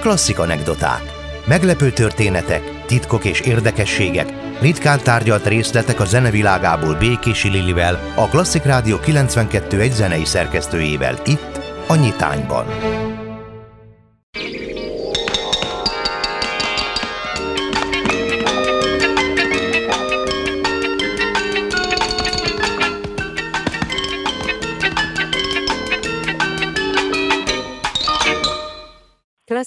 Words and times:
Klasszik 0.00 0.38
anekdoták. 0.38 1.02
Meglepő 1.44 1.90
történetek, 1.90 2.84
titkok 2.86 3.24
és 3.24 3.40
érdekességek, 3.40 4.32
ritkán 4.60 5.00
tárgyalt 5.02 5.46
részletek 5.46 6.00
a 6.00 6.04
zenevilágából 6.04 6.94
Békési 6.94 7.48
Lilivel, 7.48 8.12
a 8.16 8.28
Klasszik 8.28 8.62
Rádió 8.62 8.98
92 8.98 9.80
egy 9.80 9.92
zenei 9.92 10.24
szerkesztőjével 10.24 11.18
itt, 11.24 11.60
a 11.86 11.94
Nyitányban. 11.94 12.66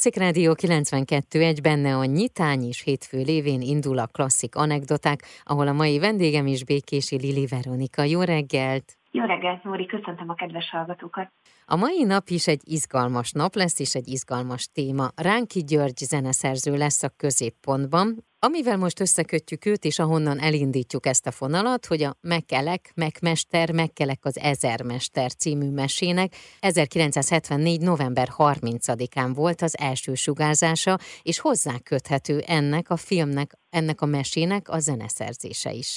Klasszik 0.04 0.21
Rádió 0.21 0.53
92 0.53 1.41
egy 1.41 1.62
benne 1.62 1.95
a 1.95 2.05
nyitány 2.05 2.63
és 2.63 2.81
hétfő 2.81 3.21
lévén 3.21 3.61
indul 3.61 3.98
a 3.98 4.07
klasszik 4.07 4.55
anekdoták, 4.55 5.20
ahol 5.44 5.67
a 5.67 5.73
mai 5.73 5.99
vendégem 5.99 6.48
is 6.48 6.63
Békési 6.63 7.17
Lili 7.17 7.48
Veronika. 7.48 8.03
Jó 8.03 8.21
reggelt! 8.21 8.97
Jó 9.11 9.25
reggelt, 9.25 9.63
Nóri, 9.63 9.85
köszöntöm 9.85 10.30
a 10.30 10.34
kedves 10.34 10.70
hallgatókat! 10.70 11.31
A 11.66 11.75
mai 11.75 12.03
nap 12.03 12.30
is 12.30 12.47
egy 12.47 12.61
izgalmas 12.63 13.31
nap 13.31 13.55
lesz, 13.55 13.80
és 13.80 13.95
egy 13.95 14.08
izgalmas 14.08 14.67
téma. 14.73 15.08
Ránki 15.16 15.63
György 15.63 15.97
zeneszerző 15.97 16.77
lesz 16.77 17.03
a 17.03 17.09
középpontban, 17.17 18.25
amivel 18.45 18.77
most 18.77 18.99
összekötjük 18.99 19.65
őt, 19.65 19.83
és 19.83 19.99
ahonnan 19.99 20.39
elindítjuk 20.39 21.05
ezt 21.05 21.27
a 21.27 21.31
fonalat, 21.31 21.85
hogy 21.85 22.03
a 22.03 22.15
Mekelek, 22.21 22.91
Megmester, 22.95 23.71
Mekelek 23.73 24.21
az 24.21 24.38
Ezermester 24.38 25.31
című 25.41 25.69
mesének 25.71 26.29
1974. 26.59 27.81
november 27.81 28.27
30-án 28.38 29.31
volt 29.35 29.61
az 29.61 29.77
első 29.79 30.13
sugárzása, 30.13 30.97
és 31.21 31.39
hozzá 31.39 31.75
köthető 31.83 32.35
ennek 32.58 32.89
a 32.89 32.97
filmnek, 32.97 33.50
ennek 33.69 34.02
a 34.02 34.05
mesének 34.05 34.69
a 34.69 34.80
zeneszerzése 34.80 35.72
is. 35.72 35.91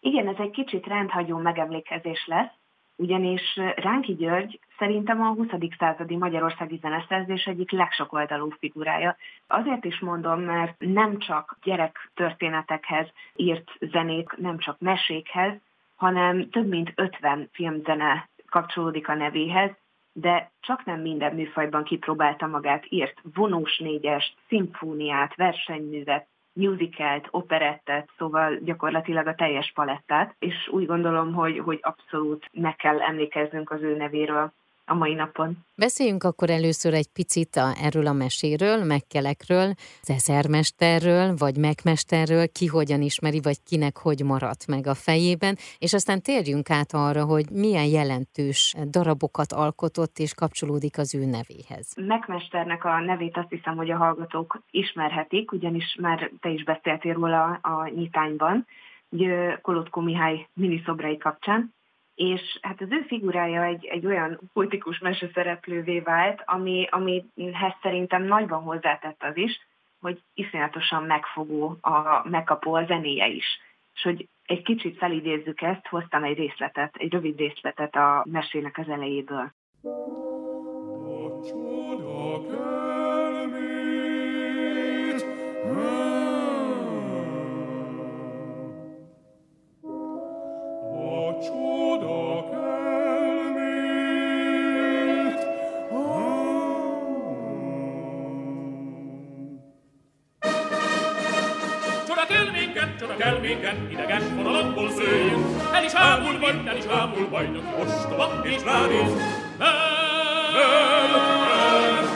Igen, 0.00 0.28
ez 0.28 0.36
egy 0.38 0.50
kicsit 0.50 0.86
rendhagyó 0.86 1.36
megemlékezés 1.36 2.22
lesz, 2.26 2.54
ugyanis 2.96 3.42
Ránki 3.76 4.14
György 4.14 4.60
szerintem 4.80 5.22
a 5.22 5.32
20. 5.32 5.46
századi 5.78 6.16
magyarországi 6.16 6.78
zeneszerzés 6.82 7.44
egyik 7.44 7.70
legsokoldalú 7.70 8.50
figurája. 8.58 9.16
Azért 9.46 9.84
is 9.84 9.98
mondom, 9.98 10.40
mert 10.40 10.74
nem 10.78 11.18
csak 11.18 11.58
gyerek 11.62 12.10
történetekhez 12.14 13.06
írt 13.36 13.70
zenét, 13.80 14.36
nem 14.36 14.58
csak 14.58 14.78
mesékhez, 14.78 15.52
hanem 15.96 16.50
több 16.50 16.68
mint 16.68 16.92
50 16.94 17.48
filmzene 17.52 18.28
kapcsolódik 18.48 19.08
a 19.08 19.14
nevéhez, 19.14 19.70
de 20.12 20.50
csak 20.60 20.84
nem 20.84 21.00
minden 21.00 21.34
műfajban 21.34 21.84
kipróbálta 21.84 22.46
magát, 22.46 22.84
írt 22.88 23.20
vonós 23.34 23.78
négyes, 23.78 24.34
szimfóniát, 24.48 25.34
versenyművet, 25.34 26.26
musicalt, 26.52 27.28
operettet, 27.30 28.08
szóval 28.18 28.56
gyakorlatilag 28.56 29.26
a 29.26 29.34
teljes 29.34 29.72
palettát, 29.74 30.34
és 30.38 30.68
úgy 30.70 30.86
gondolom, 30.86 31.32
hogy, 31.32 31.58
hogy 31.58 31.78
abszolút 31.82 32.48
meg 32.52 32.76
kell 32.76 33.00
emlékeznünk 33.00 33.70
az 33.70 33.82
ő 33.82 33.96
nevéről 33.96 34.52
a 34.90 34.94
mai 34.94 35.14
napon. 35.14 35.56
Beszéljünk 35.76 36.22
akkor 36.22 36.50
először 36.50 36.94
egy 36.94 37.10
picit 37.12 37.56
a, 37.56 37.72
erről 37.86 38.06
a 38.06 38.12
meséről, 38.12 38.84
megkelekről, 38.84 39.72
az 40.02 40.10
ezermesterről, 40.10 41.34
vagy 41.36 41.56
megmesterről, 41.56 42.48
ki 42.48 42.66
hogyan 42.66 43.00
ismeri, 43.00 43.40
vagy 43.42 43.62
kinek 43.62 43.96
hogy 43.96 44.20
maradt 44.24 44.66
meg 44.66 44.86
a 44.86 44.94
fejében, 44.94 45.54
és 45.78 45.92
aztán 45.92 46.22
térjünk 46.22 46.70
át 46.70 46.92
arra, 46.92 47.24
hogy 47.24 47.46
milyen 47.50 47.84
jelentős 47.84 48.74
darabokat 48.90 49.52
alkotott 49.52 50.18
és 50.18 50.34
kapcsolódik 50.34 50.98
az 50.98 51.14
ő 51.14 51.24
nevéhez. 51.24 51.86
Megmesternek 51.96 52.84
a 52.84 53.00
nevét 53.00 53.36
azt 53.36 53.50
hiszem, 53.50 53.76
hogy 53.76 53.90
a 53.90 53.96
hallgatók 53.96 54.62
ismerhetik, 54.70 55.52
ugyanis 55.52 55.96
már 56.00 56.30
te 56.40 56.48
is 56.48 56.64
beszéltél 56.64 57.12
róla 57.12 57.58
a 57.62 57.90
nyitányban, 57.94 58.66
Kolotko 59.62 60.00
Mihály 60.00 60.48
miniszobrai 60.52 61.16
kapcsán, 61.16 61.74
és 62.20 62.58
hát 62.62 62.80
az 62.80 62.90
ő 62.90 63.04
figurája 63.06 63.62
egy, 63.62 63.84
egy 63.84 64.06
olyan 64.06 64.40
politikus 64.52 64.98
meseszereplővé 64.98 66.00
vált, 66.00 66.42
ami, 66.44 66.88
amihez 66.90 67.72
szerintem 67.82 68.22
nagyban 68.22 68.62
hozzátett 68.62 69.22
az 69.22 69.36
is, 69.36 69.66
hogy 70.00 70.22
iszonyatosan 70.34 71.02
megfogó, 71.02 71.76
a, 71.80 72.28
megkapó 72.28 72.74
a 72.74 72.84
zenéje 72.84 73.28
is. 73.28 73.46
És 73.94 74.02
hogy 74.02 74.28
egy 74.46 74.62
kicsit 74.62 74.96
felidézzük 74.96 75.60
ezt, 75.60 75.86
hoztam 75.86 76.24
egy 76.24 76.36
részletet, 76.36 76.96
egy 76.96 77.12
rövid 77.12 77.38
részletet 77.38 77.96
a 77.96 78.24
mesének 78.30 78.78
az 78.78 78.88
elejéből. 78.88 79.52
El 106.50 106.76
is 106.76 106.84
ámul 107.00 107.28
majd, 107.30 107.56
aki 107.56 107.82
ostoba 107.82 108.40
és 108.42 108.62
ránéz. 108.64 109.12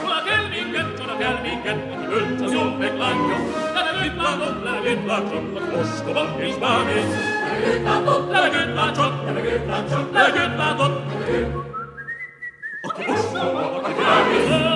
Csoda 0.01 0.23
kell 0.25 0.47
minket, 0.49 0.97
csoda 0.97 1.17
kell 1.17 1.39
minket, 1.41 1.93
aki 1.93 2.05
ölt, 2.13 2.41
az 2.41 2.51
jobb 2.51 2.77
meglátja. 2.79 3.37
Levegőt 3.73 4.15
látott, 4.15 4.63
levegőt 4.63 5.05
látson, 5.05 5.55
aki 5.55 5.79
ostoba 5.79 6.35
és 6.39 6.53
ránéz. 6.59 7.05
Levegőt 7.51 7.83
látott, 7.83 8.31
levegőt 8.31 8.75
látson, 8.75 9.23
levegőt 9.25 9.65
látson, 9.67 10.09
levegőt 10.13 10.57
látott. 10.57 11.01
Aki 12.81 13.03
ostoba, 13.11 13.75
aki 13.75 13.91
ránéz. 14.01 14.74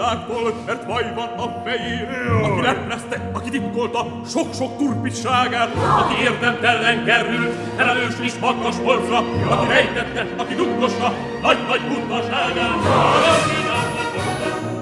A 0.00 0.14
napvilágtól, 0.14 0.54
mert 0.66 0.84
vaj 0.84 1.12
van 1.14 1.28
a 1.28 1.62
fején, 1.64 2.08
aki 2.42 2.60
leplezte, 2.60 3.30
aki 3.32 3.50
titkolta 3.50 4.06
sok-sok 4.26 4.76
turpisságát, 4.78 5.74
aki 5.74 6.22
érdemtelen 6.22 7.04
került, 7.04 7.54
felelős 7.76 8.14
is 8.22 8.34
magas 8.38 8.76
polcra, 8.76 9.18
aki 9.48 9.66
rejtette, 9.66 10.26
aki 10.36 10.54
dugdossa 10.54 11.14
nagy-nagy 11.42 11.80
butaságát. 11.88 12.84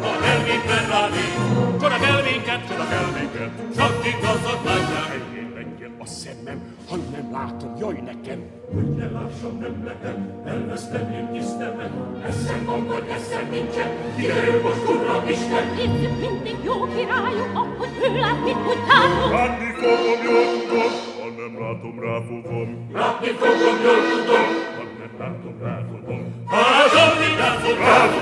A 0.03 0.25
elvénkben 0.25 0.89
ránéz, 0.89 1.35
csoda 1.81 2.07
elvénket, 2.07 2.61
csoda 2.69 2.85
elvénket, 2.91 3.51
csak 3.77 4.07
igazat 4.07 4.61
látják 4.65 5.38
szemem, 6.09 6.59
ha 6.89 6.97
nem 6.97 7.27
látom, 7.33 7.71
jaj 7.79 7.99
nekem. 8.11 8.41
Hogy 8.75 8.91
ne 8.99 9.07
lássam, 9.17 9.55
nem 9.61 9.75
nekem, 9.91 10.17
elveszteném 10.47 11.27
tisztemet. 11.33 11.93
Eszem 12.29 12.65
van, 12.65 12.87
vagy 12.87 13.07
eszem 13.19 13.47
nincsen, 13.51 13.89
kiderül 14.17 14.61
most 14.63 14.85
Uram 14.89 15.29
Isten. 15.29 15.65
Nézzük 15.77 16.15
mindig 16.27 16.57
jó 16.65 16.77
királyunk, 16.95 17.57
ahogy 17.63 17.95
ő 18.05 18.09
lát, 18.21 18.41
mit 18.45 18.61
utálunk. 18.73 19.33
Látni 19.37 19.71
fogom, 19.81 20.19
jól 20.29 20.45
tudom, 20.55 20.93
ha 21.21 21.27
nem 21.41 21.53
látom, 21.63 21.95
ráfogom. 22.07 22.69
Látni 23.01 23.31
fogom, 23.41 23.77
jól 23.87 24.03
tudom, 24.13 24.47
ha 24.77 24.83
nem 25.01 25.13
látom, 25.21 25.55
ráfogom. 25.67 26.23
Ha 26.53 26.61
azon 26.83 27.13
vigyázom, 27.23 27.79
ráfogom, 27.87 28.18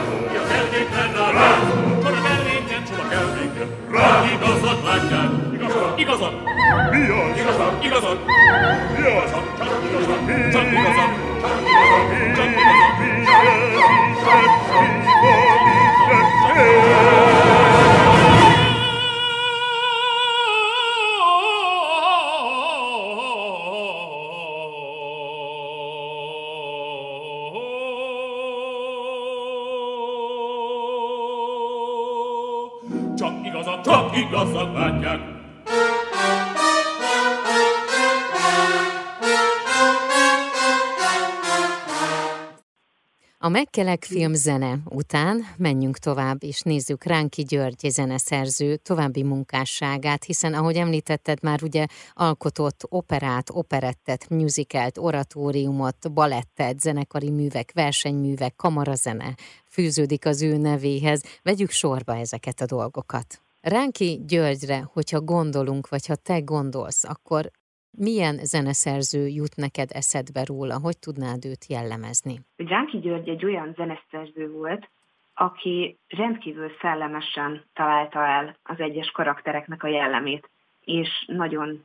A 43.46 43.48
Megkelek 43.48 44.04
film 44.04 44.34
zene 44.34 44.78
után 44.84 45.46
menjünk 45.56 45.98
tovább, 45.98 46.42
és 46.42 46.60
nézzük 46.60 47.04
Ránki 47.04 47.42
György 47.42 47.90
zeneszerző 47.90 48.76
további 48.76 49.22
munkásságát, 49.22 50.24
hiszen 50.24 50.54
ahogy 50.54 50.76
említetted, 50.76 51.42
már 51.42 51.62
ugye 51.62 51.86
alkotott 52.12 52.86
operát, 52.88 53.50
operettet, 53.50 54.28
musicalt, 54.28 54.98
oratóriumot, 54.98 56.12
balettet, 56.12 56.80
zenekari 56.80 57.30
művek, 57.30 57.70
versenyművek, 57.74 58.56
kamarazene 58.56 59.34
fűződik 59.70 60.26
az 60.26 60.42
ő 60.42 60.56
nevéhez. 60.56 61.22
Vegyük 61.42 61.70
sorba 61.70 62.16
ezeket 62.16 62.60
a 62.60 62.66
dolgokat. 62.66 63.42
Ránki 63.60 64.22
Györgyre, 64.26 64.90
hogyha 64.92 65.20
gondolunk, 65.20 65.88
vagy 65.88 66.06
ha 66.06 66.14
te 66.14 66.38
gondolsz, 66.38 67.04
akkor 67.04 67.50
milyen 67.90 68.36
zeneszerző 68.36 69.26
jut 69.26 69.56
neked 69.56 69.90
eszedbe 69.92 70.44
róla? 70.44 70.78
Hogy 70.78 70.98
tudnád 70.98 71.44
őt 71.44 71.66
jellemezni? 71.66 72.40
Ránki 72.56 72.98
György 72.98 73.28
egy 73.28 73.44
olyan 73.44 73.74
zeneszerző 73.76 74.50
volt, 74.50 74.88
aki 75.34 75.98
rendkívül 76.08 76.70
szellemesen 76.80 77.64
találta 77.74 78.26
el 78.26 78.56
az 78.62 78.80
egyes 78.80 79.10
karaktereknek 79.10 79.82
a 79.82 79.88
jellemét, 79.88 80.50
és 80.84 81.24
nagyon 81.26 81.84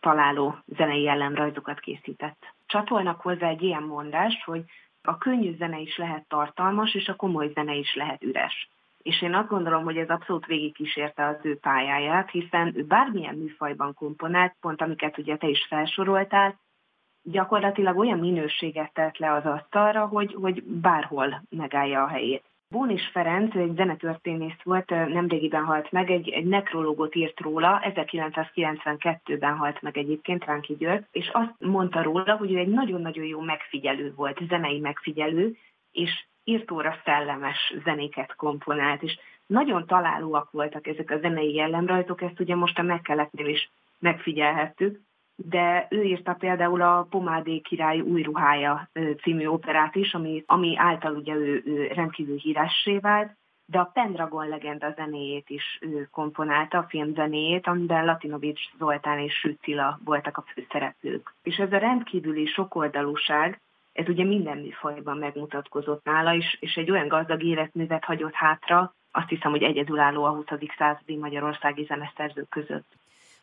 találó 0.00 0.58
zenei 0.66 1.02
jellemrajzokat 1.02 1.80
készített. 1.80 2.38
Csatolnak 2.66 3.20
hozzá 3.20 3.48
egy 3.48 3.62
ilyen 3.62 3.82
mondást, 3.82 4.44
hogy 4.44 4.64
a 5.02 5.18
könnyű 5.18 5.56
zene 5.56 5.78
is 5.78 5.96
lehet 5.96 6.28
tartalmas, 6.28 6.94
és 6.94 7.08
a 7.08 7.16
komoly 7.16 7.50
zene 7.54 7.74
is 7.74 7.94
lehet 7.94 8.22
üres 8.22 8.68
és 9.02 9.22
én 9.22 9.34
azt 9.34 9.48
gondolom, 9.48 9.84
hogy 9.84 9.96
ez 9.96 10.08
abszolút 10.08 10.46
végigkísérte 10.46 11.26
az 11.26 11.36
ő 11.42 11.58
pályáját, 11.58 12.30
hiszen 12.30 12.72
ő 12.76 12.84
bármilyen 12.84 13.34
műfajban 13.34 13.94
komponált, 13.94 14.54
pont 14.60 14.82
amiket 14.82 15.18
ugye 15.18 15.36
te 15.36 15.48
is 15.48 15.66
felsoroltál, 15.68 16.58
gyakorlatilag 17.22 17.98
olyan 17.98 18.18
minőséget 18.18 18.92
tett 18.92 19.18
le 19.18 19.32
az 19.32 19.44
asztalra, 19.44 20.06
hogy, 20.06 20.34
hogy 20.40 20.62
bárhol 20.62 21.42
megállja 21.48 22.02
a 22.02 22.08
helyét. 22.08 22.44
Bónis 22.68 23.08
Ferenc, 23.12 23.54
egy 23.54 23.74
zenetörténész 23.74 24.62
volt, 24.62 24.90
nemrégiben 24.90 25.64
halt 25.64 25.92
meg, 25.92 26.10
egy, 26.10 26.28
egy 26.28 26.44
nekrológot 26.44 27.14
írt 27.14 27.40
róla, 27.40 27.80
1992-ben 27.84 29.56
halt 29.56 29.82
meg 29.82 29.98
egyébként 29.98 30.44
Ránki 30.44 30.74
György, 30.74 31.04
és 31.10 31.30
azt 31.32 31.54
mondta 31.58 32.02
róla, 32.02 32.36
hogy 32.36 32.52
ő 32.52 32.58
egy 32.58 32.68
nagyon-nagyon 32.68 33.24
jó 33.24 33.40
megfigyelő 33.40 34.12
volt, 34.16 34.40
zenei 34.48 34.78
megfigyelő, 34.78 35.56
és 35.92 36.24
írtóra 36.44 36.96
szellemes 37.04 37.74
zenéket 37.84 38.34
komponált, 38.34 39.02
és 39.02 39.18
nagyon 39.46 39.86
találóak 39.86 40.50
voltak 40.50 40.86
ezek 40.86 41.10
a 41.10 41.18
zenei 41.18 41.54
jellemrajzok, 41.54 42.22
ezt 42.22 42.40
ugye 42.40 42.54
most 42.54 42.78
a 42.78 42.82
megkeletnél 42.82 43.46
is 43.46 43.70
megfigyelhettük, 43.98 45.00
de 45.36 45.86
ő 45.90 46.02
írta 46.02 46.32
például 46.32 46.82
a 46.82 47.06
Pomádé 47.10 47.58
király 47.58 48.00
új 48.00 48.22
ruhája 48.22 48.90
című 49.22 49.46
operát 49.46 49.94
is, 49.94 50.14
ami, 50.14 50.42
ami 50.46 50.76
által 50.76 51.14
ugye 51.14 51.34
ő, 51.34 51.62
ő 51.64 51.86
rendkívül 51.86 52.36
híressé 52.36 52.98
vált, 52.98 53.36
de 53.64 53.78
a 53.78 53.90
Pendragon 53.94 54.48
legenda 54.48 54.92
zenéjét 54.96 55.50
is 55.50 55.78
ő 55.80 56.08
komponálta, 56.10 56.78
a 56.78 56.86
film 56.88 57.14
zenéjét, 57.14 57.66
amiben 57.66 58.04
Latinovics 58.04 58.60
Zoltán 58.78 59.18
és 59.18 59.34
Sütila 59.34 60.00
voltak 60.04 60.36
a 60.36 60.44
főszereplők. 60.52 61.34
És 61.42 61.56
ez 61.56 61.72
a 61.72 61.78
rendkívüli 61.78 62.46
sokoldalúság, 62.46 63.60
ez 64.00 64.08
ugye 64.08 64.24
minden 64.24 64.58
műfajban 64.58 65.16
megmutatkozott 65.16 66.04
nála, 66.04 66.32
is, 66.32 66.56
és 66.60 66.74
egy 66.74 66.90
olyan 66.90 67.08
gazdag 67.08 67.42
életművet 67.42 68.04
hagyott 68.04 68.34
hátra, 68.34 68.94
azt 69.12 69.28
hiszem, 69.28 69.50
hogy 69.50 69.62
egyedülálló 69.62 70.24
a 70.24 70.30
20. 70.30 70.44
századi 70.78 71.16
magyarországi 71.16 71.84
zeneszerzők 71.84 72.48
között. 72.48 72.86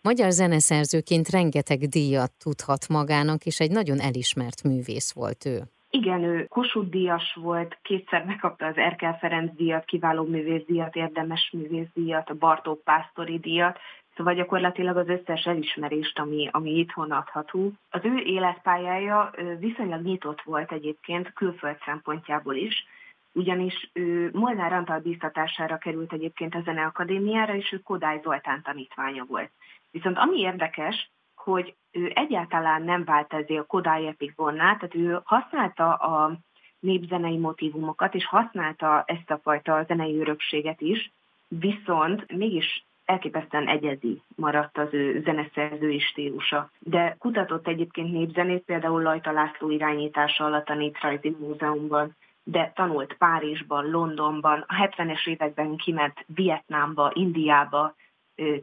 Magyar 0.01 0.31
zeneszerzőként 0.31 1.29
rengeteg 1.29 1.79
díjat 1.79 2.31
tudhat 2.43 2.87
magának, 2.89 3.45
és 3.45 3.59
egy 3.59 3.71
nagyon 3.71 3.99
elismert 3.99 4.63
művész 4.63 5.13
volt 5.13 5.45
ő. 5.45 5.61
Igen, 5.89 6.23
ő 6.23 6.45
Kossuth 6.45 6.89
díjas 6.89 7.37
volt, 7.41 7.77
kétszer 7.81 8.25
megkapta 8.25 8.65
az 8.65 8.77
Erkel 8.77 9.17
Ferenc 9.19 9.55
díjat, 9.55 9.85
kiváló 9.85 10.23
művész 10.23 10.65
díjat, 10.65 10.95
érdemes 10.95 11.49
művész 11.53 11.87
díjat, 11.93 12.29
a 12.29 12.33
Bartók 12.33 12.83
Pásztori 12.83 13.37
díjat, 13.37 13.77
Szóval 14.17 14.33
gyakorlatilag 14.33 14.97
az 14.97 15.07
összes 15.07 15.45
elismerést, 15.45 16.19
ami, 16.19 16.49
ami 16.51 16.77
itthon 16.77 17.11
adható. 17.11 17.71
Az 17.89 18.01
ő 18.03 18.17
életpályája 18.17 19.31
viszonylag 19.59 20.01
nyitott 20.01 20.41
volt 20.41 20.71
egyébként 20.71 21.33
külföld 21.33 21.77
szempontjából 21.85 22.55
is, 22.55 22.85
ugyanis 23.31 23.89
ő 23.93 24.29
Molnár 24.33 24.73
Antal 24.73 24.99
bíztatására 24.99 25.77
került 25.77 26.13
egyébként 26.13 26.55
a 26.55 26.61
Zeneakadémiára, 26.61 27.55
és 27.55 27.71
ő 27.71 27.77
Kodály 27.77 28.19
Zoltán 28.23 28.61
tanítványa 28.61 29.25
volt. 29.27 29.51
Viszont 29.91 30.17
ami 30.17 30.39
érdekes, 30.39 31.09
hogy 31.35 31.75
ő 31.91 32.11
egyáltalán 32.15 32.81
nem 32.81 33.03
vált 33.03 33.33
ezé 33.33 33.55
a 33.55 33.65
Kodály 33.65 34.07
Epic 34.07 34.35
vonná, 34.35 34.75
tehát 34.75 34.95
ő 34.95 35.19
használta 35.23 35.93
a 35.93 36.37
népzenei 36.79 37.37
motivumokat, 37.37 38.15
és 38.15 38.25
használta 38.25 39.03
ezt 39.05 39.31
a 39.31 39.39
fajta 39.43 39.83
zenei 39.87 40.19
örökséget 40.19 40.81
is, 40.81 41.11
viszont 41.47 42.31
mégis 42.31 42.85
elképesztően 43.07 43.67
egyedi 43.67 44.21
maradt 44.35 44.77
az 44.77 44.87
ő 44.91 45.21
zeneszerzői 45.25 45.99
stílusa. 45.99 46.69
De 46.79 47.15
kutatott 47.19 47.67
egyébként 47.67 48.11
népzenét, 48.11 48.63
például 48.63 49.01
Lajta 49.01 49.31
László 49.31 49.69
irányítása 49.69 50.45
alatt 50.45 50.69
a 50.69 50.75
Néprajzi 50.75 51.35
Múzeumban, 51.39 52.15
de 52.43 52.71
tanult 52.75 53.13
Párizsban, 53.13 53.89
Londonban, 53.89 54.65
a 54.67 54.73
70-es 54.73 55.27
években 55.27 55.75
kiment 55.75 56.25
Vietnámba, 56.25 57.11
Indiába, 57.13 57.95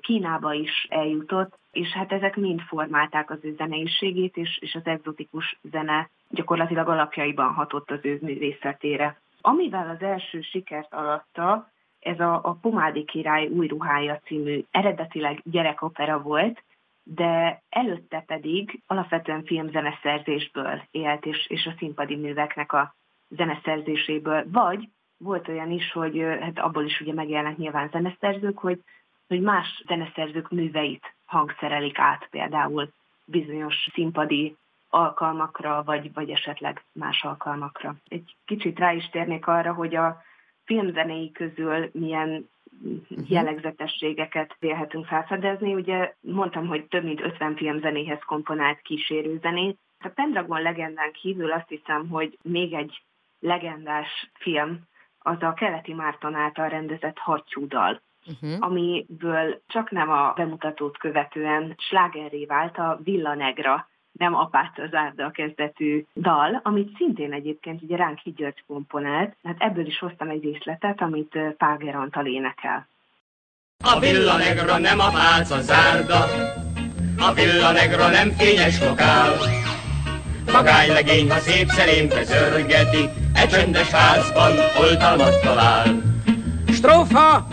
Kínába 0.01 0.53
is 0.53 0.87
eljutott, 0.91 1.59
és 1.73 1.89
hát 1.89 2.13
ezek 2.13 2.37
mind 2.37 2.61
formálták 2.61 3.31
az 3.31 3.39
ő 3.41 3.55
zeneiségét, 3.57 4.37
és, 4.37 4.59
és 4.61 4.75
az 4.75 4.87
egzotikus 4.87 5.59
zene 5.63 6.11
gyakorlatilag 6.29 6.89
alapjaiban 6.89 7.53
hatott 7.53 7.91
az 7.91 7.99
ő 8.03 8.19
művészetére. 8.23 9.21
Amivel 9.41 9.89
az 9.89 10.07
első 10.07 10.41
sikert 10.41 10.93
alatta, 10.93 11.73
ez 12.05 12.21
a, 12.21 12.41
a 12.43 12.57
Pomádi 12.61 13.05
király 13.05 13.47
új 13.47 13.67
ruhája 13.67 14.21
című 14.25 14.65
eredetileg 14.71 15.41
gyerekopera 15.45 16.21
volt, 16.21 16.63
de 17.03 17.63
előtte 17.69 18.25
pedig 18.27 18.81
alapvetően 18.87 19.45
filmzeneszerzésből 19.45 20.83
élt, 20.91 21.27
és, 21.27 21.47
és 21.47 21.67
a 21.67 21.75
színpadi 21.79 22.17
műveknek 22.17 22.73
a 22.73 22.95
zeneszerzéséből, 23.29 24.45
vagy 24.51 24.89
volt 25.17 25.49
olyan 25.49 25.71
is, 25.71 25.93
hogy 25.93 26.25
hát 26.41 26.59
abból 26.59 26.85
is 26.85 27.01
ugye 27.01 27.13
megjelennek 27.13 27.57
nyilván 27.57 27.89
zeneszerzők, 27.89 28.59
hogy, 28.59 28.81
hogy 29.29 29.41
más 29.41 29.83
zeneszerzők 29.87 30.51
műveit 30.51 31.15
hangszerelik 31.27 31.99
át 31.99 32.27
például 32.31 32.89
bizonyos 33.25 33.89
színpadi 33.93 34.57
alkalmakra, 34.89 35.83
vagy, 35.85 36.13
vagy 36.13 36.31
esetleg 36.31 36.85
más 36.93 37.23
alkalmakra. 37.23 37.95
Egy 38.09 38.37
kicsit 38.45 38.79
rá 38.79 38.93
is 38.93 39.09
térnék 39.09 39.47
arra, 39.47 39.73
hogy 39.73 39.95
a 39.95 40.23
filmzenéi 40.65 41.33
közül 41.33 41.91
milyen 41.93 42.49
uh-huh. 42.83 43.31
jellegzetességeket 43.31 44.57
vélhetünk 44.59 45.07
felfedezni. 45.07 45.75
Ugye 45.75 46.15
mondtam, 46.21 46.67
hogy 46.67 46.85
több 46.85 47.05
mint 47.05 47.21
50 47.21 47.57
filmzenéhez 47.57 48.23
komponált 48.27 48.81
kísérőzenét. 48.81 49.79
A 49.99 50.09
Pendragon 50.09 50.63
legendán 50.63 51.13
kívül 51.13 51.53
azt 51.53 51.69
hiszem, 51.69 52.09
hogy 52.09 52.39
még 52.43 52.73
egy 52.73 53.03
legendás 53.41 54.31
film 54.35 54.81
az 55.19 55.37
a 55.43 55.53
Keleti 55.53 55.93
Márton 55.93 56.35
által 56.35 56.69
rendezett 56.69 57.19
Hattyúdal, 57.19 58.01
uh-huh. 58.27 58.57
amiből 58.61 59.63
csak 59.67 59.91
nem 59.91 60.11
a 60.11 60.33
bemutatót 60.33 60.99
követően 60.99 61.75
slágerré 61.79 62.45
vált 62.45 62.79
a 62.79 63.01
Villa 63.03 63.35
Negra 63.35 63.89
nem 64.19 64.35
apát 64.35 64.79
az 64.79 64.95
árda 64.95 65.31
kezdetű 65.31 66.05
dal, 66.15 66.61
amit 66.63 66.97
szintén 66.97 67.33
egyébként 67.33 67.83
ugye 67.83 67.97
ránk 67.97 68.21
György 68.25 68.65
komponált, 68.67 69.37
hát 69.45 69.57
ebből 69.59 69.87
is 69.87 69.99
hoztam 69.99 70.29
egy 70.29 70.43
részletet, 70.43 71.01
amit 71.01 71.39
Páger 71.57 71.95
Antal 71.95 72.27
énekel. 72.27 72.89
A 73.85 73.99
Villa 74.01 74.37
Negra 74.37 74.79
nem 74.79 75.01
a 75.01 75.11
pálca 75.11 75.61
zárda, 75.61 76.19
a 77.19 77.33
Villa 77.33 77.73
Negra 77.73 78.09
nem 78.09 78.31
fényes 78.31 78.81
lokál. 78.89 79.33
legény, 80.89 81.31
ha 81.31 81.39
szép 81.39 81.69
szerénke 81.69 82.25
zörgeti, 82.25 83.09
e 83.35 83.47
csöndes 83.47 83.91
házban 83.91 84.53
oltalmat 84.81 85.41
talál. 85.43 85.87
Strófa! 86.69 87.47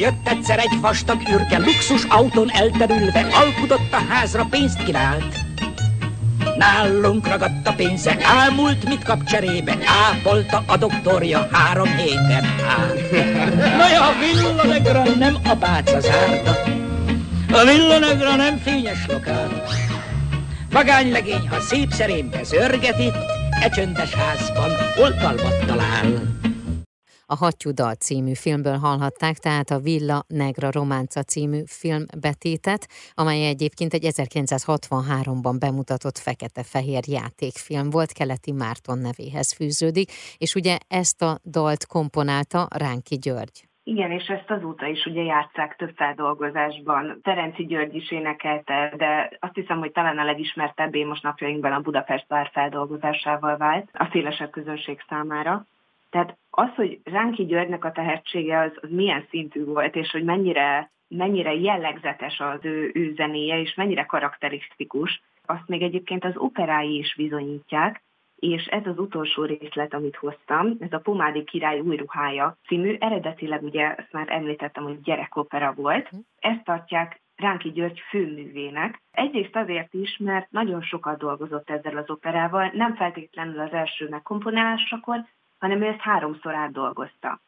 Jött 0.00 0.28
egyszer 0.28 0.58
egy 0.58 0.80
vastag 0.80 1.20
űrke, 1.32 1.58
luxus 1.58 2.04
autón 2.08 2.50
elterülve, 2.50 3.26
alkudott 3.32 3.92
a 3.92 4.04
házra, 4.08 4.46
pénzt 4.50 4.82
kínált. 4.82 5.34
Nálunk 6.56 7.28
ragadt 7.28 7.66
a 7.66 7.72
pénze, 7.72 8.16
elmúlt, 8.18 8.84
mit 8.84 9.02
kap 9.02 9.24
cserébe, 9.24 9.78
ápolta 10.10 10.64
a 10.66 10.76
doktorja 10.76 11.48
három 11.52 11.96
héten 11.96 12.44
át. 12.68 13.10
Na 13.76 13.88
ja, 13.88 14.02
a 14.06 14.12
villanegra 14.18 15.02
nem 15.18 15.36
a 15.44 15.54
báca 15.54 16.00
zárta, 16.00 16.50
a 17.52 17.64
villanegra 17.64 18.36
nem 18.36 18.58
fényes 18.58 19.06
lokál. 19.08 19.62
legény, 21.10 21.48
ha 21.48 21.60
szép 21.60 21.92
szerénbe 21.92 22.42
zörget 22.42 22.98
itt, 22.98 23.24
e 23.62 23.68
csöndes 23.68 24.14
házban 24.14 24.70
oltalmat 24.98 25.66
talál. 25.66 26.29
A 27.34 27.36
Hattyú 27.36 27.70
dal 27.72 27.94
című 27.94 28.34
filmből 28.34 28.78
hallhatták, 28.78 29.36
tehát 29.36 29.70
a 29.70 29.78
Villa 29.78 30.22
Negra 30.28 30.70
Románca 30.70 31.22
című 31.22 31.62
filmbetétet, 31.66 32.82
amely 33.14 33.46
egyébként 33.46 33.92
egy 33.92 34.06
1963-ban 34.10 35.56
bemutatott 35.58 36.18
fekete-fehér 36.18 37.04
játékfilm 37.06 37.90
volt, 37.90 38.12
Keleti 38.12 38.52
Márton 38.52 38.98
nevéhez 38.98 39.54
fűződik, 39.56 40.08
és 40.38 40.54
ugye 40.54 40.76
ezt 40.88 41.22
a 41.22 41.38
dalt 41.44 41.86
komponálta 41.86 42.68
Ránki 42.84 43.16
György. 43.18 43.58
Igen, 43.82 44.10
és 44.10 44.26
ezt 44.26 44.50
azóta 44.50 44.86
is 44.86 45.04
ugye 45.06 45.22
játszák 45.22 45.76
több 45.76 45.92
feldolgozásban. 45.96 47.20
Terenci 47.22 47.64
György 47.66 47.94
is 47.94 48.10
énekelte, 48.10 48.92
de 48.96 49.36
azt 49.40 49.54
hiszem, 49.54 49.78
hogy 49.78 49.92
talán 49.92 50.18
a 50.18 50.24
legismertebbé 50.24 51.04
most 51.04 51.22
napjainkban 51.22 51.72
a 51.72 51.80
Budapest 51.80 52.28
vár 52.28 52.50
feldolgozásával 52.52 53.56
vált 53.56 53.88
a 53.92 54.08
szélesebb 54.12 54.50
közönség 54.50 55.04
számára. 55.08 55.66
Tehát 56.10 56.38
az, 56.50 56.74
hogy 56.74 57.00
Ránki 57.04 57.44
Györgynek 57.44 57.84
a 57.84 57.92
tehetsége 57.92 58.58
az, 58.58 58.72
az 58.80 58.88
milyen 58.90 59.26
szintű 59.30 59.64
volt, 59.64 59.96
és 59.96 60.10
hogy 60.10 60.24
mennyire, 60.24 60.92
mennyire 61.08 61.54
jellegzetes 61.54 62.40
az 62.40 62.58
ő, 62.62 62.90
ő 62.94 63.12
zenéje, 63.14 63.60
és 63.60 63.74
mennyire 63.74 64.04
karakterisztikus, 64.04 65.22
azt 65.46 65.68
még 65.68 65.82
egyébként 65.82 66.24
az 66.24 66.36
operái 66.36 66.98
is 66.98 67.14
bizonyítják, 67.16 68.02
és 68.36 68.64
ez 68.64 68.86
az 68.86 68.98
utolsó 68.98 69.44
részlet, 69.44 69.94
amit 69.94 70.16
hoztam, 70.16 70.76
ez 70.80 70.92
a 70.92 70.98
Pomádi 70.98 71.44
király 71.44 71.80
új 71.80 71.96
ruhája 71.96 72.56
című, 72.66 72.96
eredetileg 73.00 73.62
ugye, 73.62 73.94
ezt 73.94 74.12
már 74.12 74.26
említettem, 74.30 74.84
hogy 74.84 75.00
gyerekopera 75.00 75.72
volt, 75.76 76.10
mhm. 76.10 76.20
ezt 76.38 76.64
tartják 76.64 77.20
Ránki 77.36 77.70
György 77.70 78.00
főművének. 78.08 79.02
Egyrészt 79.10 79.56
azért 79.56 79.94
is, 79.94 80.16
mert 80.16 80.50
nagyon 80.50 80.82
sokat 80.82 81.18
dolgozott 81.18 81.70
ezzel 81.70 81.96
az 81.96 82.10
operával, 82.10 82.70
nem 82.74 82.94
feltétlenül 82.94 83.60
az 83.60 83.72
első 83.72 84.08
megkomponálásakor, 84.08 85.24
hanem 85.60 85.82
ő 85.82 85.86
ezt 85.86 86.00
háromszor 86.00 86.54
átdolgozta. 86.54 87.40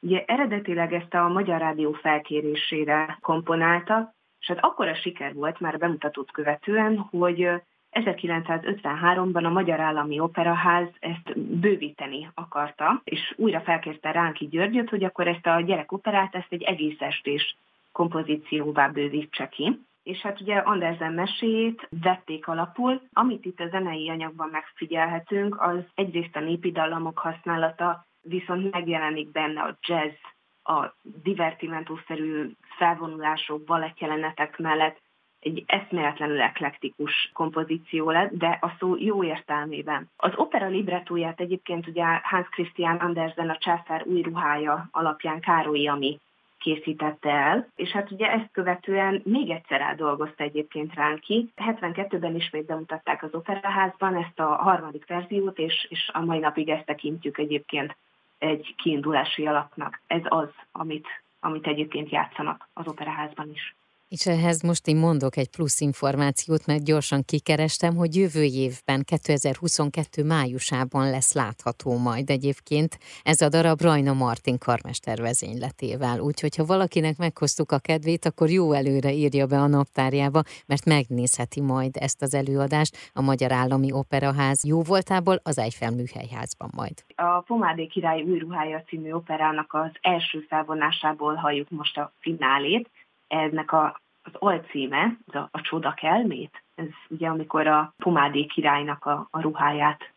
Ugye 0.00 0.24
eredetileg 0.26 0.92
ezt 0.92 1.14
a 1.14 1.28
Magyar 1.28 1.60
Rádió 1.60 1.92
felkérésére 1.92 3.18
komponálta, 3.20 4.14
és 4.40 4.46
hát 4.46 4.64
akkora 4.64 4.94
siker 4.94 5.34
volt 5.34 5.60
már 5.60 5.78
bemutatót 5.78 6.30
követően, 6.30 6.98
hogy 6.98 7.48
1953-ban 7.92 9.44
a 9.44 9.48
Magyar 9.48 9.80
Állami 9.80 10.20
Operaház 10.20 10.88
ezt 10.98 11.38
bővíteni 11.38 12.30
akarta, 12.34 13.00
és 13.04 13.34
újra 13.36 13.60
felkérte 13.60 14.10
Ránki 14.10 14.46
Györgyöt, 14.46 14.88
hogy 14.88 15.04
akkor 15.04 15.28
ezt 15.28 15.46
a 15.46 15.60
gyerekoperát, 15.60 16.34
ezt 16.34 16.52
egy 16.52 16.62
egész 16.62 17.00
estés 17.00 17.56
kompozícióvá 17.92 18.88
bővítse 18.88 19.48
ki 19.48 19.80
és 20.02 20.18
hát 20.18 20.40
ugye 20.40 20.56
Andersen 20.56 21.12
meséjét 21.12 21.88
vették 22.02 22.48
alapul. 22.48 23.02
Amit 23.12 23.44
itt 23.44 23.60
a 23.60 23.68
zenei 23.68 24.10
anyagban 24.10 24.48
megfigyelhetünk, 24.48 25.60
az 25.60 25.78
egyrészt 25.94 26.36
a 26.36 26.40
népi 26.40 26.70
dallamok 26.70 27.18
használata, 27.18 28.06
viszont 28.22 28.70
megjelenik 28.70 29.30
benne 29.30 29.60
a 29.60 29.76
jazz, 29.80 30.14
a 30.62 30.94
divertimentószerű 31.02 32.50
felvonulások, 32.76 33.64
balettjelenetek 33.64 34.58
mellett 34.58 35.00
egy 35.40 35.64
eszméletlenül 35.66 36.40
eklektikus 36.40 37.30
kompozíció 37.32 38.10
lett, 38.10 38.30
de 38.30 38.58
a 38.60 38.72
szó 38.78 38.96
jó 38.96 39.24
értelmében. 39.24 40.10
Az 40.16 40.32
opera 40.36 40.66
librettóját 40.66 41.40
egyébként 41.40 41.86
ugye 41.86 42.04
Hans 42.22 42.48
Christian 42.48 42.96
Andersen 42.96 43.50
a 43.50 43.56
császár 43.56 44.02
új 44.06 44.20
ruhája 44.22 44.88
alapján 44.90 45.40
Károly 45.40 45.86
ami 45.86 46.20
készítette 46.60 47.30
el, 47.30 47.68
és 47.76 47.90
hát 47.90 48.10
ugye 48.10 48.30
ezt 48.30 48.48
követően 48.52 49.22
még 49.24 49.50
egyszer 49.50 49.80
átdolgozta 49.80 50.44
egyébként 50.44 50.94
Ránki. 50.94 51.52
72-ben 51.56 52.34
ismét 52.34 52.66
bemutatták 52.66 53.22
az 53.22 53.34
operaházban 53.34 54.16
ezt 54.16 54.40
a 54.40 54.44
harmadik 54.46 55.06
verziót, 55.06 55.58
és, 55.58 55.86
és 55.88 56.10
a 56.12 56.24
mai 56.24 56.38
napig 56.38 56.68
ezt 56.68 56.84
tekintjük 56.84 57.38
egyébként 57.38 57.96
egy 58.38 58.74
kiindulási 58.76 59.46
alapnak. 59.46 60.00
Ez 60.06 60.22
az, 60.24 60.48
amit, 60.72 61.06
amit 61.40 61.66
egyébként 61.66 62.10
játszanak 62.10 62.68
az 62.72 62.86
operaházban 62.86 63.50
is. 63.50 63.74
És 64.16 64.26
ehhez 64.26 64.62
most 64.62 64.86
én 64.86 64.96
mondok 64.96 65.36
egy 65.36 65.50
plusz 65.50 65.80
információt, 65.80 66.66
mert 66.66 66.84
gyorsan 66.84 67.22
kikerestem, 67.24 67.96
hogy 67.96 68.16
jövő 68.16 68.42
évben, 68.42 69.02
2022 69.04 70.24
májusában 70.24 71.10
lesz 71.10 71.34
látható 71.34 71.98
majd 71.98 72.30
egyébként 72.30 72.98
ez 73.22 73.40
a 73.40 73.48
darab 73.48 73.80
Rajna 73.80 74.12
Martin 74.12 74.58
karmester 74.58 75.20
vezényletével. 75.20 76.20
Úgyhogy 76.20 76.56
ha 76.56 76.64
valakinek 76.64 77.16
meghoztuk 77.16 77.72
a 77.72 77.78
kedvét, 77.78 78.24
akkor 78.24 78.50
jó 78.50 78.72
előre 78.72 79.12
írja 79.12 79.46
be 79.46 79.58
a 79.58 79.66
naptárjába, 79.66 80.42
mert 80.66 80.84
megnézheti 80.84 81.60
majd 81.60 81.96
ezt 81.96 82.22
az 82.22 82.34
előadást 82.34 82.96
a 83.12 83.22
Magyar 83.22 83.52
Állami 83.52 83.92
Operaház 83.92 84.64
jó 84.64 84.82
voltából 84.82 85.40
az 85.42 85.58
Eiffel 85.58 85.90
Műhelyházban 85.90 86.70
majd. 86.76 86.94
A 87.14 87.40
Pomádé 87.40 87.86
király 87.86 88.22
új 88.22 88.38
ruhája 88.38 88.82
című 88.82 89.12
operának 89.12 89.74
az 89.74 89.90
első 90.00 90.46
felvonásából 90.48 91.34
halljuk 91.34 91.70
most 91.70 91.98
a 91.98 92.12
finálét, 92.20 92.88
ennek 93.30 93.72
a, 93.72 94.00
az 94.22 94.32
alcíme, 94.38 95.16
az 95.26 95.34
a, 95.34 95.48
a 95.52 95.60
csoda 95.60 95.92
kelmét, 95.92 96.62
ez 96.74 96.86
ugye 97.08 97.28
amikor 97.28 97.66
a 97.66 97.94
pomádé 97.96 98.44
királynak 98.44 99.04
a, 99.04 99.28
a 99.30 99.40
ruháját 99.40 100.12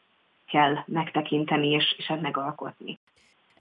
kell 0.46 0.78
megtekinteni 0.86 1.68
és, 1.68 1.96
és 1.98 2.14
megalkotni. 2.22 3.00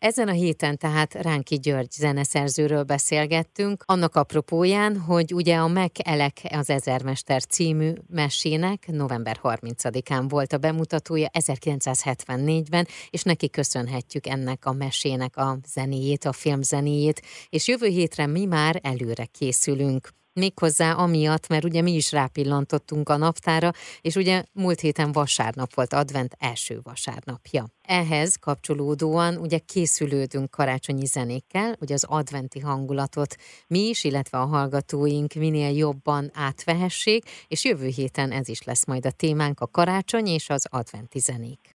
Ezen 0.02 0.28
a 0.28 0.32
héten 0.32 0.78
tehát 0.78 1.14
Ránki 1.14 1.58
György 1.58 1.90
zeneszerzőről 1.90 2.82
beszélgettünk, 2.82 3.82
annak 3.86 4.14
apropóján, 4.14 4.98
hogy 4.98 5.34
ugye 5.34 5.56
a 5.56 5.68
Mek 5.68 5.96
Elek 6.08 6.40
az 6.50 6.70
Ezermester 6.70 7.44
című 7.46 7.92
mesének 8.08 8.86
november 8.86 9.40
30-án 9.42 10.24
volt 10.28 10.52
a 10.52 10.58
bemutatója 10.58 11.28
1974-ben, 11.38 12.86
és 13.10 13.22
neki 13.22 13.50
köszönhetjük 13.50 14.26
ennek 14.26 14.66
a 14.66 14.72
mesének 14.72 15.36
a 15.36 15.58
zenéjét, 15.66 16.24
a 16.24 16.32
filmzenéjét, 16.32 17.22
és 17.48 17.68
jövő 17.68 17.86
hétre 17.86 18.26
mi 18.26 18.44
már 18.44 18.80
előre 18.82 19.24
készülünk. 19.24 20.08
Méghozzá 20.34 20.92
amiatt, 20.92 21.48
mert 21.48 21.64
ugye 21.64 21.80
mi 21.80 21.94
is 21.94 22.12
rápillantottunk 22.12 23.08
a 23.08 23.16
naptára, 23.16 23.70
és 24.00 24.14
ugye 24.14 24.44
múlt 24.52 24.80
héten 24.80 25.12
vasárnap 25.12 25.74
volt 25.74 25.92
advent 25.92 26.36
első 26.38 26.80
vasárnapja. 26.82 27.66
Ehhez 27.82 28.36
kapcsolódóan 28.36 29.36
ugye 29.36 29.58
készülődünk 29.58 30.50
karácsonyi 30.50 31.06
zenékkel, 31.06 31.74
hogy 31.78 31.92
az 31.92 32.04
adventi 32.04 32.58
hangulatot 32.58 33.36
mi 33.66 33.88
is, 33.88 34.04
illetve 34.04 34.38
a 34.38 34.46
hallgatóink 34.46 35.34
minél 35.34 35.76
jobban 35.76 36.30
átvehessék, 36.34 37.24
és 37.48 37.64
jövő 37.64 37.86
héten 37.86 38.32
ez 38.32 38.48
is 38.48 38.62
lesz 38.62 38.86
majd 38.86 39.06
a 39.06 39.10
témánk, 39.10 39.60
a 39.60 39.66
karácsony 39.66 40.26
és 40.26 40.48
az 40.48 40.66
adventi 40.70 41.18
zenék. 41.18 41.70